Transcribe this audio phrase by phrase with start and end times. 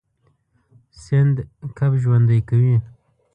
[1.01, 1.35] سیند
[1.77, 2.75] کب ژوندی کوي.